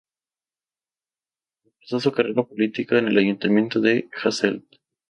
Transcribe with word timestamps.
Empezó 1.63 1.99
su 1.99 2.11
carrera 2.11 2.41
política 2.41 2.97
en 2.97 3.09
el 3.09 3.19
ayuntamiento 3.19 3.79
de 3.79 4.09
Hasselt. 4.23 4.65